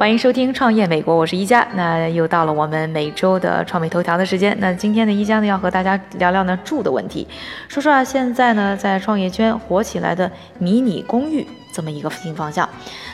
[0.00, 1.60] 欢迎收听创业美国，我是一加。
[1.74, 4.56] 那又到了我们每周的创美头条的时间。
[4.58, 7.28] 那今天的一加呢，要和大家聊聊呢住的问题。
[7.68, 12.68] 说说啊，现在呢在创业圈火起来的迷你公寓这么一个新方向。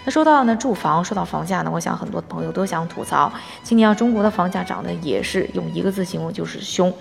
[0.04, 3.32] 那说到呢住房，说到房价呢，我想很多朋友都想吐槽，
[3.62, 6.92] 今年啊中国的房价涨得也是用一个字形容就是凶。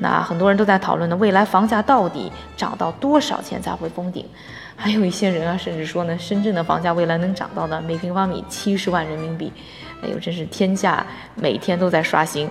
[0.00, 4.24] 那很多人都在讨论呢，未来房价到底涨到多少钱才会封顶？
[4.76, 9.52] 还有一些人啊，甚至说呢，深圳的房价未来能涨到呢每平方米七十万人民币，
[10.02, 12.48] 哎呦，真是天价，每天都在刷新。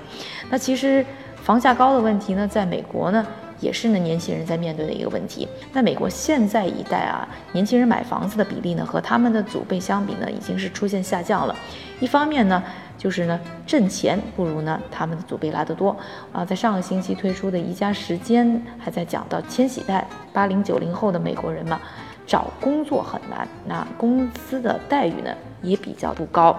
[0.49, 1.05] 那其实
[1.41, 3.25] 房价高的问题呢，在美国呢，
[3.59, 5.47] 也是呢年轻人在面对的一个问题。
[5.73, 11.55] 那美国现在一代啊，年轻人买房子的比例呢，和他们的祖辈相比呢，已经是出现下降了。
[11.99, 12.63] 一方面呢，
[12.97, 15.95] 就是呢挣钱不如呢他们的祖辈来得多
[16.31, 16.45] 啊。
[16.45, 21.79] 在上个星期推出的宜家时间还在讲到千禧代八零九零后的美国人嘛。
[22.27, 26.53] 找工作很难，那工资的待遇呢也比较不高。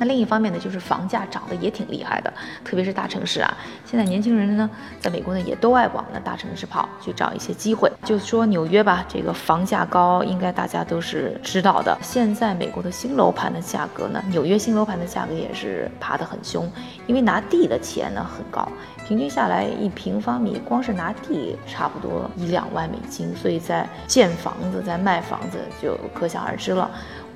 [0.00, 2.32] 那另一方面呢，就是房价涨得也挺厉害的，
[2.64, 3.54] 特别是大城市啊。
[3.84, 7.92] 现在年轻人呢，在美国呢也都爱往那大城市跑，去找一些机会。
[8.02, 11.94] 就说纽约吧，这个房价高，应该大家都是知道的。
[12.00, 16.66] 现在美国的新楼盘的价格呢，纽约新楼盘的价格也是爬得很凶，
[17.06, 18.66] 因为拿地的钱呢很高，
[19.06, 26.90] 平均下来一平方米，光是拿地差不多一两万美金，所以在建房子、在卖房子就可想而知了。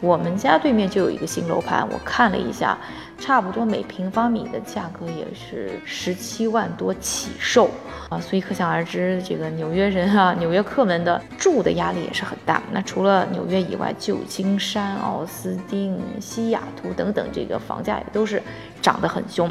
[0.04, 2.76] 我们家对面就有一个新楼盘，我看了一下，
[3.18, 7.70] 差不多每平方米的价格也是十七万多起售
[8.10, 12.62] 啊，所以可想而知，这个纽约人啊， 纽约客们的住的压力也是很大。
[12.70, 18.42] 那除了纽约以外，旧金山、奥斯汀、西雅图等等，这个房价也都是
[18.82, 19.50] 涨得很凶。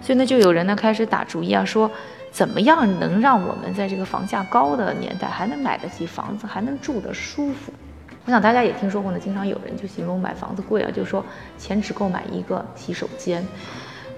[0.00, 1.90] 所以呢，就有人呢开始打主意啊，说
[2.30, 7.72] 怎么样能让我们在这个房价高的年代还能买得起房子，还能住得舒服。
[8.28, 11.24] 我想大家也听说过呢，经常有人就形容买房子贵啊，就说
[11.56, 13.42] 钱只够买一个洗手间。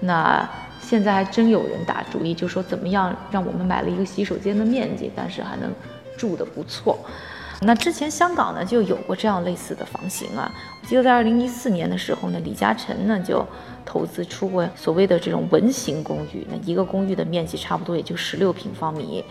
[0.01, 0.45] 那
[0.81, 5.71] 现在还真有人打主意，就说怎么样让我们买了一个洗手间的面积，但是还能
[6.17, 6.99] 住得不错。
[7.63, 10.51] 那之前香港呢就有过这样类似的房型啊，
[10.81, 13.45] 我记得在二零一四年的时候呢，李嘉诚呢就
[13.85, 19.23] 投资出过所谓的这种文型公寓，那一个公寓的面积差不多也就十六平方米，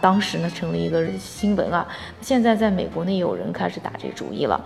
[0.00, 1.86] 当时呢成了一个新闻啊。
[2.22, 4.58] 现在在美国呢也有人开始打这主意了。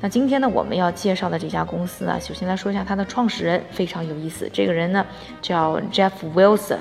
[0.00, 5.04] 那今天呢我们要介绍的这家公司啊，首先来说一下它的创始人非常有意思，这个人呢
[5.42, 6.78] 叫 Jeff Wilson。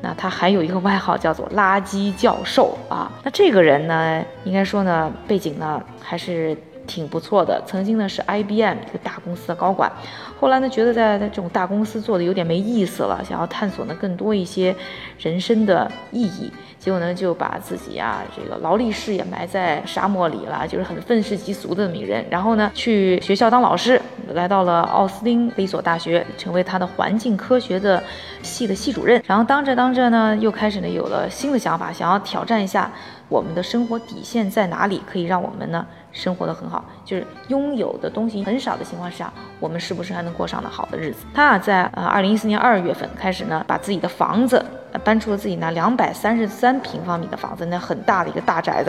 [0.00, 3.10] 那他还有一个外号叫做“垃圾教授”啊。
[3.22, 6.56] 那这个人呢，应该说呢，背景呢还是
[6.88, 7.62] 挺不错的。
[7.64, 9.92] 曾经呢是 IBM 这个大公司的高管，
[10.40, 14.74] 后来呢觉得在这种大公司做的有点没意思了，想要探索呢更多一些
[15.20, 16.50] 人生的意义。
[16.80, 22.24] 结果呢就把自己啊这个劳力士也埋在沙漠里了，就是很愤世嫉俗的名人。
[22.30, 24.00] 然后呢去学校当老师，
[24.32, 28.02] 来到了奥斯汀的一所大学，成为他的环境科学的
[28.42, 29.20] 系的系主任。
[29.26, 32.90] 然后当着当着呢，又开始呢有了新的想法，想要挑战一下
[33.28, 36.84] 我们的生活底线在哪里，可以让我们呢生活的很好。
[37.04, 41.24] 就是拥有的东西很少的情况下，我们是不是还能过上的好的日子？
[41.34, 44.64] 他啊在呃二零一四年二月份开始呢，把自己的房子。
[45.04, 48.88] 搬出了自己那两百三十三平方米的房子，那很大的一个大宅子，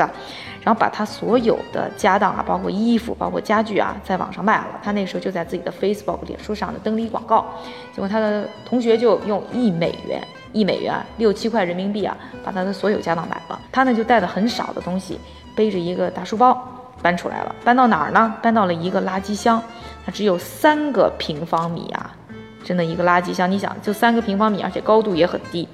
[0.63, 4.67] 然后把他所有的家当啊，包括衣服、包括家具啊，在网上卖了。
[4.81, 7.45] 他那时候就在自己的 Facebook 脸书上的登了一广告，
[7.93, 13.59] 结果他的同学就用一美元，一美元六七块人民币啊，把他的所有家当买了。
[13.69, 15.19] 他呢就带了很少的东西，
[15.53, 16.65] 背着一个大书包
[17.01, 17.55] 搬出来了。
[17.63, 18.35] 搬到哪儿呢？
[18.41, 19.61] 搬到了一个垃圾箱，
[20.05, 22.15] 它只有三个平方米啊。
[22.61, 25.67] 真的一个垃圾箱，你想就三个平方米，而且高度也很低，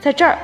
[0.00, 0.36] 在这儿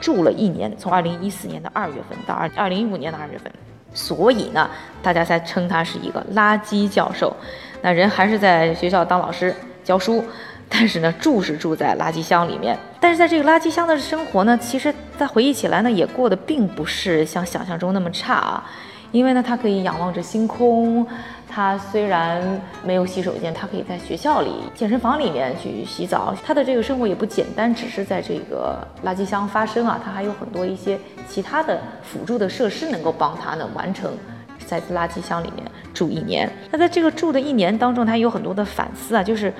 [0.00, 3.52] 住了一年，从二零一四年的二月份到二二零一五年的二月份，
[3.92, 4.68] 所以呢，
[5.02, 7.36] 大家才称他是一个垃圾教授。
[7.82, 9.54] 那人还是在学校当老师
[9.84, 10.24] 教书，
[10.68, 12.76] 但是呢，住是住在垃圾箱里面。
[12.98, 18.64] 但是在这个垃圾箱的生活呢，其实他回忆起来呢，也过得并不是像想象中那么差啊。
[19.12, 21.06] 因为呢，他可以仰望着星空。
[21.52, 22.40] 他虽然
[22.84, 26.32] 没有洗手间，他可以在学校里健身房里面去洗澡。
[26.44, 30.96] 他的这个生活也不简单，只是在这个垃圾箱发生啊，他还有很多一些
[31.28, 34.12] 其他的辅助的设施能够帮他呢完成
[34.64, 36.48] 在垃圾箱里面住一年。
[36.70, 39.52] 那在这个住的一年当中，他有很多的反思啊，就是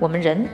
[0.00, 0.44] 我们人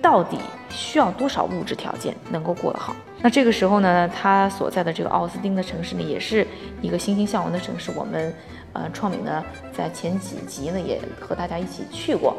[0.00, 2.94] 到底需要多少物质条件能够过得好？
[3.20, 6.46] 那这个时候呢，他所在的这个奥斯汀的城市呢，也是
[6.80, 7.92] 一个欣欣向荣的城市。
[7.94, 8.34] 我们。
[8.74, 9.42] 呃，创美呢，
[9.72, 12.36] 在前几集呢也和大家一起去过，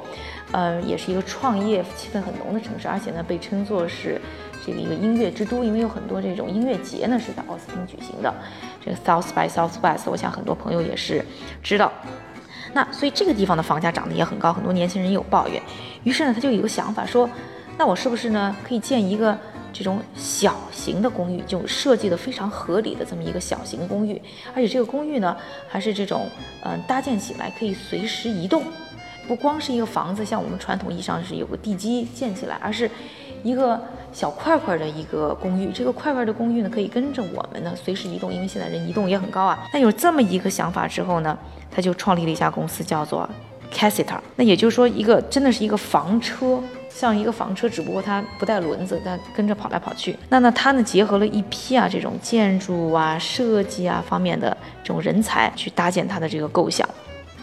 [0.51, 4.21] 呃，也是一个创业气氛很浓的城市，而且呢被称作是
[4.63, 8.31] 这个一个音乐之都，因为有很多这种音乐节呢是在奥斯汀举行的。
[8.79, 11.25] 这个 South by Southwest，我想很多朋友也是
[11.63, 11.91] 知道。
[12.73, 15.59] 那所以这个地方的房价涨得也很高，很多年轻人有抱怨。
[16.03, 17.29] 于是呢，他就有个想法说，
[17.77, 19.37] 那我是不是呢可以建一个
[19.73, 24.21] 这种小型的公寓，就设计的非常合理的这么一个小型公寓，
[24.55, 25.35] 而且这个公寓呢
[25.67, 26.29] 还是这种
[26.63, 28.63] 嗯搭建起来可以随时移动，
[29.27, 32.89] 不光是一个房子，像我们传统意义上是有个地基建起来，而是
[33.43, 33.79] 一个。
[34.11, 39.63] 小块块的一个公寓，这个块块的公寓呢，可以跟着我们呢随时移动，因为现在人移动也很高啊。
[39.71, 41.37] 那有这么一个想法之后呢，
[41.69, 43.29] 他就创立了一家公司，叫做
[43.73, 44.19] Cassiter。
[44.35, 50.17] 那也就是说，一个真的是一个房车，像一个房车，只不过它不带轮子，它跟着跑来跑去。
[50.29, 56.87] 那呢，它呢结合了一批啊这种建筑啊设计啊方面的这种人才，去搭建它的这个构想。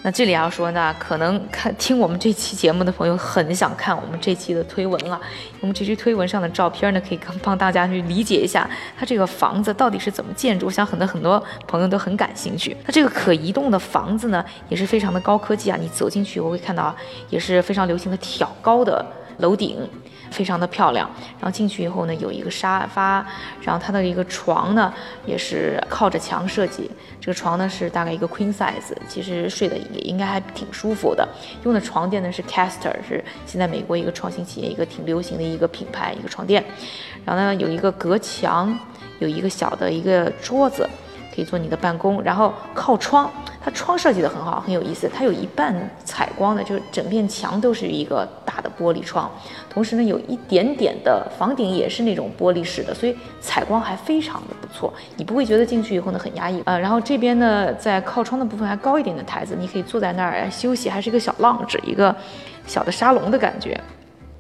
[0.03, 5.21] 那这里要说呢，可能看听我们这期节目的朋友很想看我们这期的推文了。
[5.61, 10.67] 我们这期推文上的照片呢，可以帮大家去理解一下它这个房子到底是怎么建筑。
[10.67, 12.77] 我想很多很多朋友都很感兴趣。
[12.87, 15.77] 那这个可移动的房子呢，也是非常的高科技啊。
[15.81, 16.95] 你走进去，我会看到啊，
[17.29, 19.05] 也是非常流行的挑高的
[19.39, 19.89] 楼顶。
[20.29, 23.25] 非常的漂亮，然后进去以后呢，有一个沙发，
[23.63, 24.93] 然后它的一个床呢
[25.25, 26.91] 也是靠着墙设计。
[27.21, 31.27] 这个床呢是大概一个 queen size，其实睡的也应该还挺舒服的。
[31.63, 36.63] 用的床垫呢是 Caster，是现在美国一个创新企业，一个挺流行的一个品牌，一个床垫。
[37.25, 38.77] 然后呢有一个隔墙，
[39.21, 40.87] 有一个小的一个桌子。
[41.37, 43.31] 可以做你的办公，然后靠窗，
[43.63, 45.07] 它窗设计的很好，很有意思。
[45.15, 49.31] 它有一半采光的，就是整片墙都是一个大的玻璃窗，
[49.69, 54.91] 同时呢，有一点点的房顶也是那种玻璃式的，所以采光还非常的不错。
[55.17, 62.15] 你不会觉得进去以后呢很压抑呃，然后这边呢，在靠窗的部分还高一点的台子，你可以坐在那儿休息，还是一个小浪子一个
[62.67, 63.79] 小的沙龙的感觉。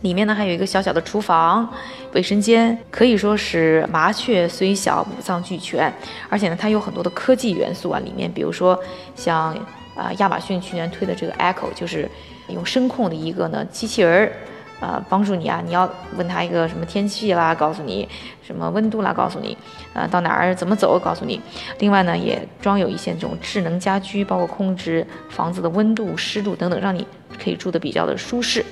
[0.06, 1.68] 里面呢还有一个小小的厨房、
[2.12, 5.92] 卫生间，可以说是麻雀虽小，五脏俱全。
[6.28, 8.78] 而且呢，它有很多的科技元素啊，里面比如说
[9.16, 9.52] 像
[9.96, 12.08] 啊亚马逊去年推的这个 Echo，就是
[12.50, 14.32] 用声控的一个呢机器人儿，
[14.78, 18.08] 啊帮助你啊，你要问他一个什么天气啦，告诉你
[18.46, 19.58] 什么温度啦，告诉你
[19.92, 21.40] 啊到哪儿怎么走，告诉你。
[21.80, 27.04] 另外呢，也装有一些这种智能家居，包括控制房子的温度、湿度等等，让你
[27.42, 28.64] 可以住得比较的舒适。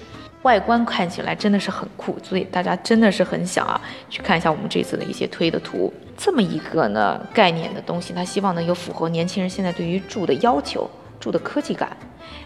[0.44, 5.92] 外观看起来真的是很酷，所以大家真的是很想啊去看一下我们这次的一些推的图。
[6.16, 10.88] 这么一个呢概念的东西，它希望呢有符合年轻人现在对于住的要求，
[11.18, 11.96] 住的科技感，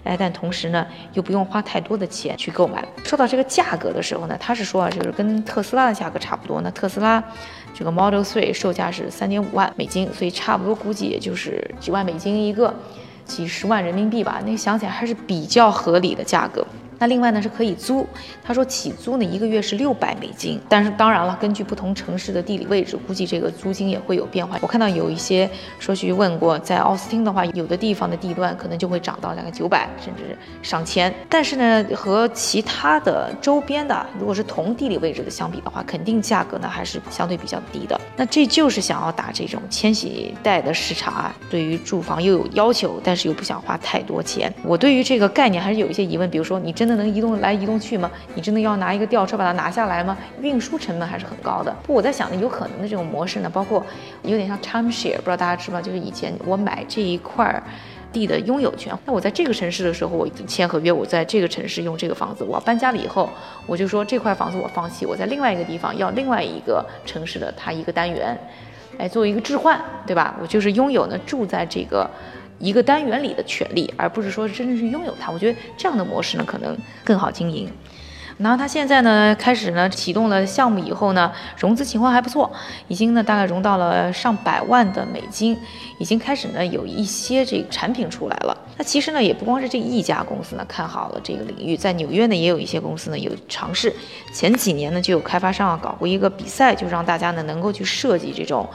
[0.05, 2.87] 哎，但同时呢又不用花太多的钱去购买。
[3.05, 6.61] 说到这个价格的时候呢，他是说啊，就是跟特斯拉的价格差不多。
[6.63, 7.23] 那特斯拉
[7.75, 12.73] 这个 Model 3售价是三点五万美金，所以差不多估计也就是几万美金一个，
[13.25, 14.41] 几十万人民币吧。
[14.47, 16.65] 那想起来还是比较合理的价格。
[16.99, 18.07] 那另外呢是可以租，
[18.43, 24.59] 他说起租呢一个月是六百美金，但是当然了，根据不同城市的地理位置，估计这个租金也会有变化。
[24.61, 25.49] 我看到有一些
[25.79, 38.01] 说去问过，在奥斯汀的话，有的地方的地段可能就会涨到大概九百甚至上千，但是呢和其他的周边的，如果是同地理位置的相比的话，肯定价格呢还是相对比较低的。
[38.17, 44.53] 那这就是想要打这种千禧代的市场啊，对于住房又有要求，但是又不想花太多钱。
[44.65, 46.88] 我对于这个概念还是有一些疑问，比如说你真。
[46.89, 48.11] 那能移动来移动去吗？
[48.35, 50.17] 你真的要拿一个吊车把它拿下来吗？
[50.41, 51.71] 运输成本还是很高的。
[51.83, 53.85] 不，我在想呢，有可能的这种模式呢，包括
[54.23, 55.83] 有点像 timeshare，不知道大家知不知道？
[55.83, 57.63] 就是以前我买这一块
[58.11, 63.29] 地的拥有权，那我在这个城市的时候，我签合约，我在这个城市用这个房子，我搬家了以后，
[63.67, 68.35] 我就说这块房子我放弃，我在另外一个地方要另外一个城市的它一个单元，
[68.99, 70.35] 来做一个置换，对吧？
[70.41, 72.11] 我就是拥有呢住在这个。
[72.59, 75.31] 一个单元里的权利，而不是说真正是拥有它。
[75.31, 77.71] 我觉得这样的模式呢，可能更好经营。
[78.39, 82.49] 然后他现在呢，开始呢启动了项目以后呢，融资情况还不错，
[82.87, 85.59] 已经呢大概融到了上百万的美金，
[85.99, 88.57] 已经开始呢有一些这个产品出来了。
[88.77, 93.93] 那其实呢也不光是这一家公司呢看好了这个领域，在纽约呢也有一些公司呢有尝试。
[94.33, 98.69] 前几年呢就有开发商啊搞过一个比赛，就让大家呢能够去设计这种。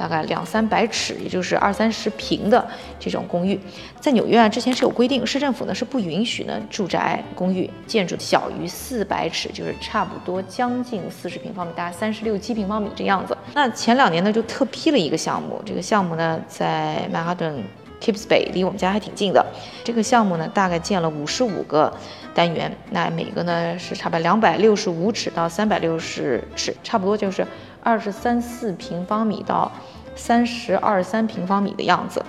[0.00, 2.66] 大概两三百尺，也就是二三十平的
[2.98, 3.60] 这种公寓，
[4.00, 13.36] 在纽约啊，之前是有规定，市政府呢是不允许呢住宅公寓建筑小于四百尺，就是差不多将近四十平方米，大概三十六七平方米这样子。
[13.52, 17.62] 那前两年呢就特批了一个项目，这个项目呢在曼哈顿
[18.00, 19.44] Kips Bay，离我们家还挺近的。
[19.84, 21.92] 这个项目呢大概建了五十五个
[22.34, 27.46] 单元，那每个呢是差不多两百六十五尺到三百六十尺，差不多就是。
[27.82, 29.70] 二十三四平方米到
[30.14, 32.24] 三十二三平方米的样子，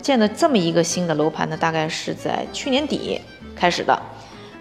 [0.00, 3.20] 建的这么一个新的楼盘呢，大概是在去年底
[3.54, 4.00] 开始的。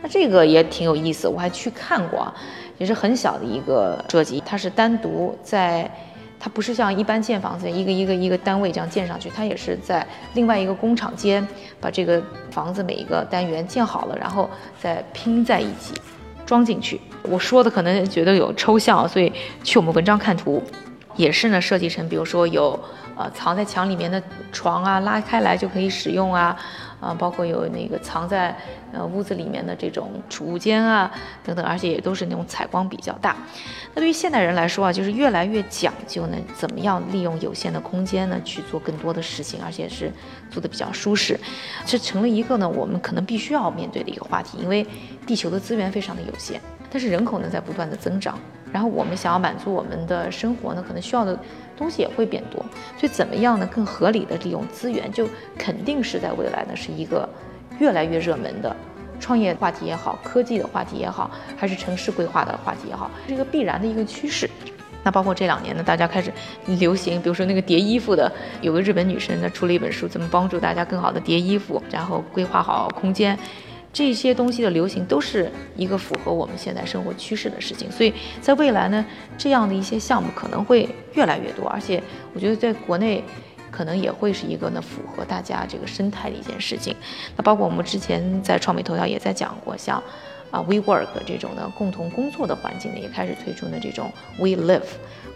[0.01, 2.31] 那这个也挺有意思，我还去看过，
[2.77, 5.89] 也是很小的一个设计，它是单独在
[6.39, 10.05] 它不是像一般建房子一个一个一个单位这样建上去，它也是在
[10.35, 11.45] 另外一个工厂间
[11.81, 14.47] 把这个房子每一个单元建好了，然后
[14.79, 15.95] 再拼在一起
[16.47, 16.99] 装进去。
[17.21, 19.31] 我说的可能觉得有抽象，所以
[19.63, 20.63] 去我们文章看图，
[21.15, 22.79] 也是呢设计成，比如说有
[23.15, 24.19] 呃藏在墙里面的
[24.51, 26.57] 床啊，拉开来就可以使用啊。
[26.99, 28.55] 啊，包括有那个藏在
[28.91, 31.11] 呃屋子里面的这种储物间啊，
[31.43, 33.35] 等等，而且也都是那种采光比较大。
[33.93, 40.11] 那对于现代人来说啊，就是越来越讲究呢，怎么样利用有限的空间呢去做更多的事情，而且是
[40.49, 41.39] 做的比较舒适，
[41.85, 44.85] 这成了一个呢我们可能必须要面对的一个话题，因为
[45.25, 48.37] 地球的资源非常的有限，但是人口呢在不断的增长。
[48.77, 51.35] 然后我们想要满足我们的生活呢，可能需要的
[51.75, 52.63] 东西也会变多，
[52.95, 53.67] 所以怎么样呢？
[53.73, 57.27] 更合理的利用资源，就肯定是在未来呢是一个
[57.79, 58.75] 越来越热门的
[59.19, 64.47] 创业话题也好，科技的话题也好，还是城市规划的话题也好，是一个必然的一个趋势。
[65.03, 66.31] 那包括这两年呢，大家开始
[66.67, 68.31] 流行，比如说那个叠衣服的，
[68.61, 73.35] 有个日本女生呢出了一本书，怎么帮助大家更好的叠衣服，然后规划好空间。
[73.97, 79.03] 这些东西的流行都是一个符合我们现在生活趋势的事情，所以在未来呢，
[79.39, 81.99] 这样的一些项目可能会越来越多，而且
[82.31, 83.23] 我觉得在国内
[83.71, 86.95] 可能也会是一个呢符合大家这个生态的一件事情。
[87.35, 89.97] 那包括我们之前在创美头条也在讲过，像
[90.51, 94.83] 啊 WeWork 这种的共同工作的环境呢，也开始推出呢这种 We Live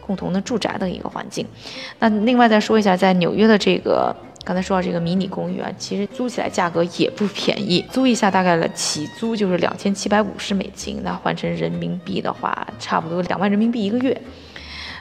[0.05, 1.47] 共同的住宅的一个环境。
[1.97, 4.15] 那另外再说一下，在纽约的这个。
[4.43, 14.19] 刚才说到这个迷你公寓啊，其实租起来价格也不便宜，租一下大概的起租就是两千七百五十美金，那换成人民币的话，差不多两万人民币一个月，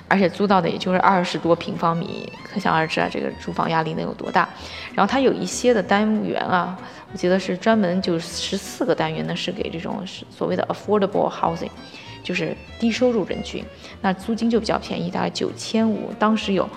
[0.08, 4.46] 而且租到的也就是二十多平方米，可想而知啊，这个住房压力能有多大。
[4.94, 6.78] 然后它有一些的单元啊，
[7.10, 11.70] 我记得是专门就十四个单元呢，是给这种所谓的 affordable housing，
[12.22, 13.64] 就是低收入人群，
[14.02, 16.68] 那租金就比较便宜，大概九千五，当时有。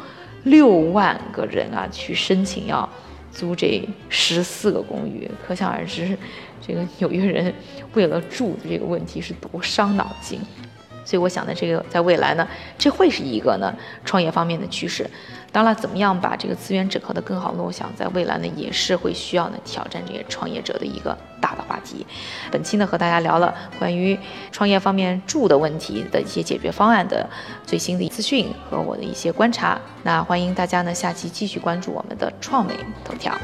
[0.44, 2.88] 六万个人啊，去申请要
[3.32, 6.18] 租这十四个公寓，可想而知，
[6.62, 7.54] 这个纽约人
[7.94, 10.40] 为了住这个问题是多伤脑筋。
[11.06, 13.74] 所以我想呢，这个在未来呢，这会是一个呢
[14.06, 15.10] 创业方面的趋势。
[15.52, 17.62] 当然，怎么样把这个资源整合的更好呢？
[17.62, 22.04] 我想在未来呢，也是会需要呢挑战这些创业者的一个大的话题。
[22.52, 24.18] 本期呢，和大家聊了关于
[24.52, 27.30] 创业方面住的问题的一些解决方案的
[27.64, 29.80] 最新的资讯和我的一些观察。
[30.02, 32.74] 那欢迎大家呢，下期继续关注我们的创美
[33.06, 33.38] 头条。